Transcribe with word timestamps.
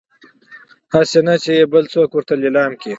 هسي 0.93 1.19
نه 1.27 1.35
چې 1.43 1.51
يې 1.59 1.65
بل 1.73 1.83
څوک 1.93 2.09
ورته 2.13 2.33
ليلام 2.41 2.71
کړي 2.79 2.89